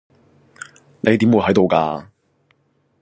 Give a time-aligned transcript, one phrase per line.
[1.01, 2.07] 你點會喺度㗎